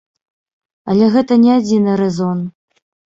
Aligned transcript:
Але 0.93 1.09
гэта 1.15 1.37
не 1.43 1.51
адзіны 1.59 1.91
рэзон. 2.01 2.39